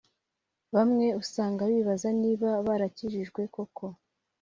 Bamwe 0.75 1.07
usanga 1.21 1.61
bibaza 1.71 2.09
niba 2.21 2.49
barakijijwe 2.67 3.41
koko. 3.53 3.85